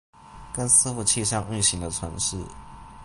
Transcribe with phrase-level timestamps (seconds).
[0.51, 2.43] 跟伺服器上運行的程式